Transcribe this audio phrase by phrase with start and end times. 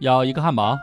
[0.00, 0.78] 要一个汉堡，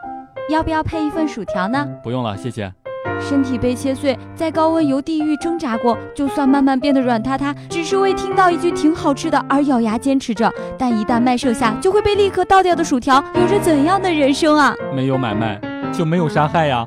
[0.49, 1.87] 要不要配一份薯条呢？
[2.03, 2.71] 不用了，谢谢。
[3.17, 10.51] 身体被切碎，在高温油地狱挣扎过，就算慢慢变得软塌塌，只是为听到一句挺好吃的而咬牙坚持着。
[10.77, 14.75] 但一旦卖剩下，就会被立刻倒掉的薯条，有着怎样的人生啊？
[14.93, 15.61] 没有买卖，
[15.93, 16.85] 就没有杀害呀。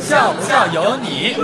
[0.00, 1.36] 笑不笑由你。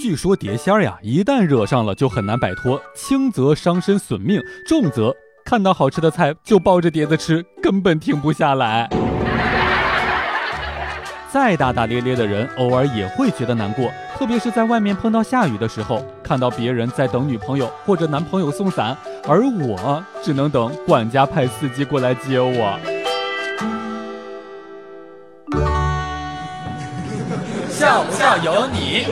[0.00, 5.12] 据说碟仙儿呀，一旦惹上了就很难摆脱，轻则伤身损命，重则
[5.48, 8.86] 看到好吃的菜就抱着碟子吃，根本停不下来。
[11.32, 18.94] 再大大咧咧的人，偶尔也会觉得难过，特别是在外面碰到下雨的时候，看到别人在等女朋友或者男朋友送伞，
[19.26, 22.78] 而我只能等管家派司机过来接我。
[27.70, 29.06] 笑不笑由你。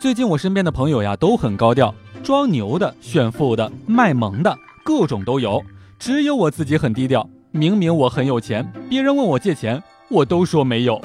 [0.00, 5.62] 最近我身边的朋友呀都很高调，装牛的、炫富的、卖萌的，各种都有。
[5.98, 7.28] 只有我自己很低调。
[7.50, 10.98] 明明我很有钱，别人问我借钱，我都说没有。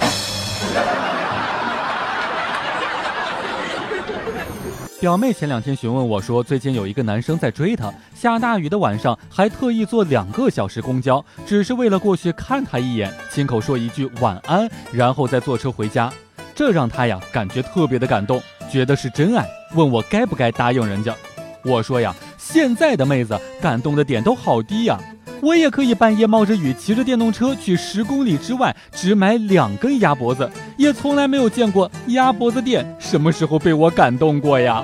[5.02, 16.10] 表妹前两天询问我说，最近有一个男生在追她，下大雨的晚上还特意坐两个小时公交，只是为了过去看她一眼，亲口说一句晚安，然后再坐车回家。
[16.56, 21.16] 这让她呀感觉特别的感动，觉得是真爱，问我该不该答应人家。
[21.64, 24.98] 我说呀，现在的妹子感动的点都好低呀。
[25.42, 34.84] 我也可以半夜冒着雨骑着电动车去十公里之外只买两根鸭脖子，也从来没有见过鸭脖子店什么时候被我感动过呀？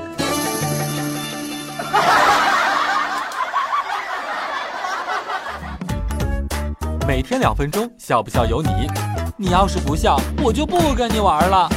[7.06, 8.70] 每天两分钟，笑不笑由你。
[9.38, 11.70] 你要是不笑，我就不跟你玩了。